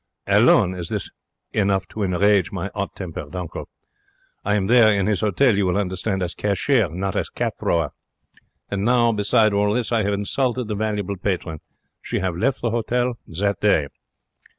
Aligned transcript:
Alone 0.25 0.73
is 0.73 0.89
this 0.89 1.11
enough 1.53 1.87
to 1.89 2.01
enrage 2.01 2.51
my 2.51 2.71
'ot 2.73 2.95
tempered 2.95 3.35
uncle. 3.35 3.69
I 4.43 4.55
am 4.55 4.65
there 4.65 4.91
in 4.91 5.05
his 5.05 5.21
hotel, 5.21 5.55
you 5.55 5.67
will 5.67 5.77
understand, 5.77 6.23
as 6.23 6.33
cashier, 6.33 6.89
not 6.89 7.15
as 7.15 7.29
cat 7.29 7.53
thrower. 7.59 7.91
And 8.71 8.83
now, 8.83 9.11
besides 9.11 9.53
all 9.53 9.71
this, 9.73 9.91
I 9.91 10.01
have 10.01 10.13
insulted 10.13 10.75
valuable 10.75 11.17
patron. 11.17 11.59
She 12.01 12.19
'ave 12.19 12.39
left 12.39 12.61
the 12.61 12.71
hotel 12.71 13.19
that 13.27 13.61
day. 13.61 13.89